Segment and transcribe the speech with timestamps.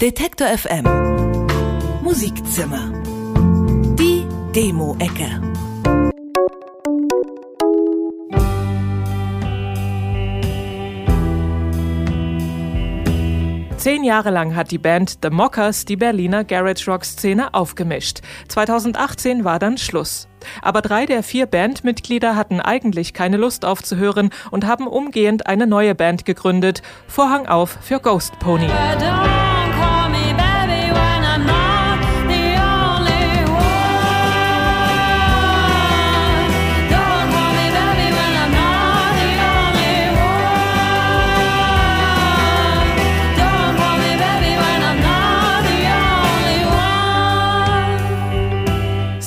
[0.00, 0.84] Detektor FM
[2.04, 2.92] Musikzimmer
[3.98, 4.24] Die
[4.54, 5.42] Demo-Ecke
[13.76, 18.20] Zehn Jahre lang hat die Band The Mockers die Berliner Garage Rock Szene aufgemischt.
[18.46, 20.28] 2018 war dann Schluss.
[20.62, 25.96] Aber drei der vier Bandmitglieder hatten eigentlich keine Lust aufzuhören und haben umgehend eine neue
[25.96, 26.82] Band gegründet.
[27.08, 28.68] Vorhang auf für Ghost Pony.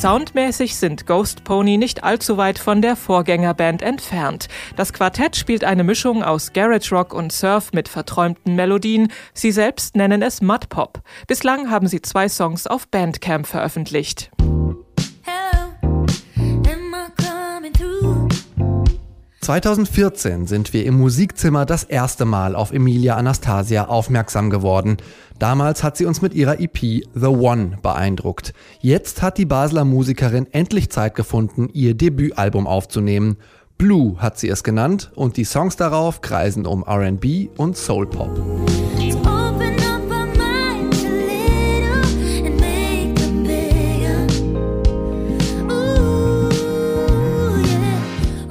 [0.02, 4.48] Soundmäßig sind Ghost Pony nicht allzu weit von der Vorgängerband entfernt.
[4.76, 9.12] Das Quartett spielt eine Mischung aus Garage Rock und Surf mit verträumten Melodien.
[9.36, 11.04] Sie selbst nennen es Mud Pop.
[11.28, 14.32] Bislang haben sie zwei Songs auf Bandcamp veröffentlicht.
[19.52, 24.96] 2014 sind wir im Musikzimmer das erste Mal auf Emilia Anastasia aufmerksam geworden.
[25.40, 28.54] Damals hat sie uns mit ihrer EP The One beeindruckt.
[28.80, 33.36] Jetzt hat die Basler Musikerin endlich Zeit gefunden, ihr Debütalbum aufzunehmen.
[33.78, 38.30] Blue hat sie es genannt und die Songs darauf kreisen um RB und Soul Pop.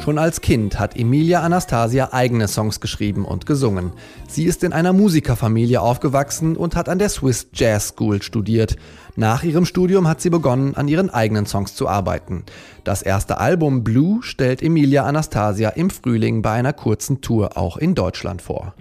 [0.03, 3.93] Schon als Kind hat Emilia Anastasia eigene Songs geschrieben und gesungen.
[4.29, 8.77] Sie ist in einer Musikerfamilie aufgewachsen und hat an der Swiss Jazz School studiert.
[9.17, 12.45] Nach ihrem Studium hat sie begonnen, an ihren eigenen Songs zu arbeiten.
[12.83, 17.95] Das erste Album Blue stellt Emilia Anastasia im Frühling bei einer kurzen Tour auch in
[17.95, 18.75] Deutschland vor.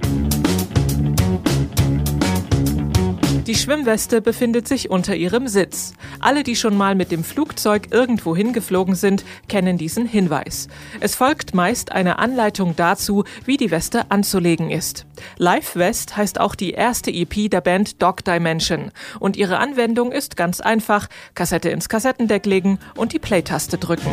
[3.49, 5.93] Die Schwimmweste befindet sich unter ihrem Sitz.
[6.19, 10.67] Alle, die schon mal mit dem Flugzeug irgendwo hingeflogen sind, kennen diesen Hinweis.
[10.99, 15.07] Es folgt meist eine Anleitung dazu, wie die Weste anzulegen ist.
[15.39, 20.37] Live West heißt auch die erste EP der Band Dog Dimension und ihre Anwendung ist
[20.37, 21.07] ganz einfach.
[21.33, 24.11] Kassette ins Kassettendeck legen und die Play-Taste drücken.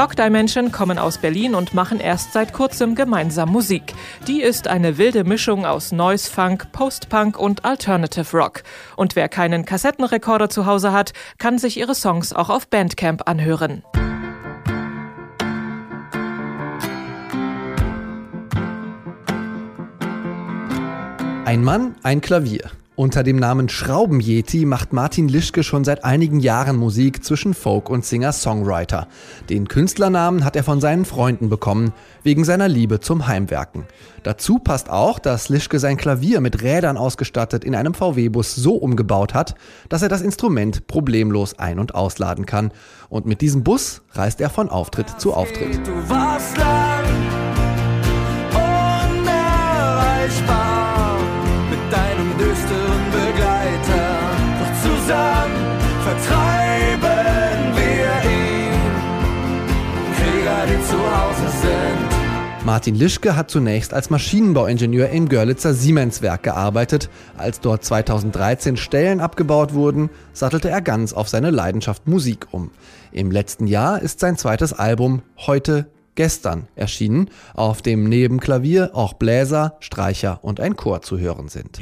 [0.00, 3.92] Dog Dimension kommen aus Berlin und machen erst seit kurzem gemeinsam Musik.
[4.26, 8.62] Die ist eine wilde Mischung aus Noise Funk, Post-Punk und Alternative Rock.
[8.96, 13.84] Und wer keinen Kassettenrekorder zu Hause hat, kann sich ihre Songs auch auf Bandcamp anhören.
[21.44, 22.70] Ein Mann, ein Klavier.
[23.00, 28.04] Unter dem Namen Schraubenjeti macht Martin Lischke schon seit einigen Jahren Musik zwischen Folk und
[28.04, 29.08] Singer-Songwriter.
[29.48, 31.94] Den Künstlernamen hat er von seinen Freunden bekommen,
[32.24, 33.86] wegen seiner Liebe zum Heimwerken.
[34.22, 39.32] Dazu passt auch, dass Lischke sein Klavier mit Rädern ausgestattet in einem VW-Bus so umgebaut
[39.32, 39.54] hat,
[39.88, 42.70] dass er das Instrument problemlos ein- und ausladen kann.
[43.08, 45.80] Und mit diesem Bus reist er von Auftritt zu Auftritt.
[45.86, 46.58] Du warst
[62.64, 67.08] Martin Lischke hat zunächst als Maschinenbauingenieur im Görlitzer Siemenswerk gearbeitet.
[67.38, 72.70] Als dort 2013 Stellen abgebaut wurden, sattelte er ganz auf seine Leidenschaft Musik um.
[73.12, 79.14] Im letzten Jahr ist sein zweites Album Heute gestern erschienen, auf dem neben Klavier auch
[79.14, 81.78] Bläser, Streicher und ein Chor zu hören sind.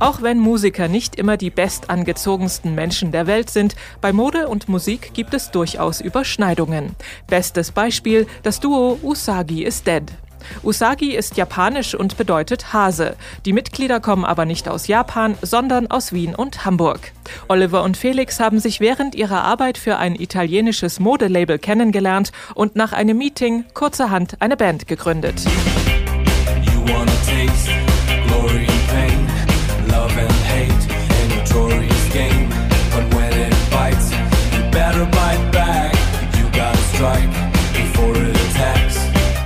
[0.00, 0.10] You wanna.
[0.10, 5.12] Auch wenn Musiker nicht immer die bestangezogensten Menschen der Welt sind, bei Mode und Musik
[5.14, 6.96] gibt es durchaus Überschneidungen.
[7.26, 10.04] Bestes Beispiel, das Duo Usagi is Dead.
[10.62, 13.14] Usagi ist japanisch und bedeutet Hase.
[13.44, 17.12] Die Mitglieder kommen aber nicht aus Japan, sondern aus Wien und Hamburg.
[17.48, 22.92] Oliver und Felix haben sich während ihrer Arbeit für ein italienisches Modelabel kennengelernt und nach
[22.92, 25.42] einem Meeting kurzerhand eine Band gegründet.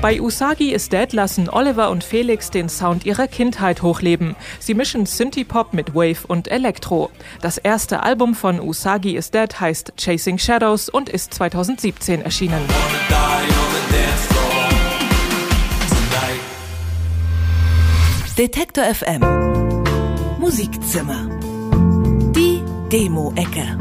[0.05, 4.37] Bei Usagi is Dead lassen Oliver und Felix den Sound ihrer Kindheit hochleben.
[4.61, 7.11] Sie mischen Synthie-Pop mit Wave und Elektro.
[7.41, 12.61] Das erste Album von Usagi is Dead heißt Chasing Shadows und ist 2017 erschienen.
[18.37, 19.23] Detektor FM
[20.39, 21.31] Musikzimmer
[22.37, 22.63] Die
[22.93, 23.79] Demo-Ecke